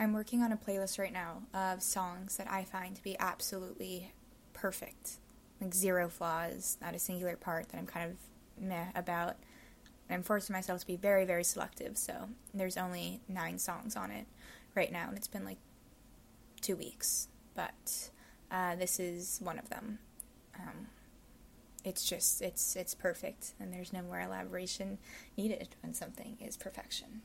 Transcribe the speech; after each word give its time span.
I'm 0.00 0.14
working 0.14 0.42
on 0.42 0.50
a 0.50 0.56
playlist 0.56 0.98
right 0.98 1.12
now 1.12 1.42
of 1.52 1.82
songs 1.82 2.38
that 2.38 2.50
I 2.50 2.64
find 2.64 2.96
to 2.96 3.02
be 3.02 3.18
absolutely 3.18 4.14
perfect. 4.54 5.18
Like 5.60 5.74
zero 5.74 6.08
flaws, 6.08 6.78
not 6.80 6.94
a 6.94 6.98
singular 6.98 7.36
part 7.36 7.68
that 7.68 7.76
I'm 7.76 7.86
kind 7.86 8.10
of 8.10 8.16
meh 8.64 8.86
about. 8.94 9.36
I'm 10.08 10.22
forcing 10.22 10.54
myself 10.54 10.80
to 10.80 10.86
be 10.86 10.96
very, 10.96 11.26
very 11.26 11.44
selective, 11.44 11.98
so 11.98 12.30
there's 12.54 12.78
only 12.78 13.20
nine 13.28 13.58
songs 13.58 13.94
on 13.94 14.10
it 14.10 14.26
right 14.74 14.90
now, 14.90 15.08
and 15.08 15.18
it's 15.18 15.28
been 15.28 15.44
like 15.44 15.58
two 16.62 16.76
weeks. 16.76 17.28
But 17.54 18.08
uh, 18.50 18.76
this 18.76 18.98
is 18.98 19.38
one 19.42 19.58
of 19.58 19.68
them. 19.68 19.98
Um, 20.58 20.86
it's 21.84 22.08
just 22.08 22.40
it's 22.40 22.74
it's 22.74 22.94
perfect, 22.94 23.52
and 23.60 23.70
there's 23.70 23.92
no 23.92 24.00
more 24.00 24.20
elaboration 24.20 24.96
needed 25.36 25.76
when 25.82 25.92
something 25.92 26.38
is 26.40 26.56
perfection. 26.56 27.20